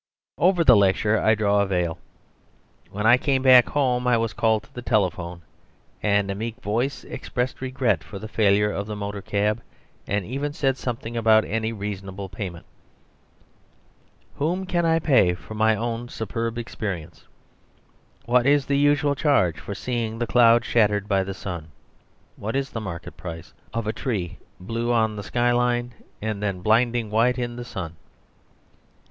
[0.39, 1.99] Over the lecture I draw a veil.
[2.89, 5.43] When I came back home I was called to the telephone,
[6.01, 9.61] and a meek voice expressed regret for the failure of the motor cab,
[10.07, 12.65] and even said something about any reasonable payment.
[14.37, 17.27] "Whom can I pay for my own superb experience?
[18.25, 21.67] What is the usual charge for seeing the clouds shattered by the sun?
[22.37, 25.93] What is the market price of a tree blue on the sky line
[26.23, 27.97] and then blinding white in the sun?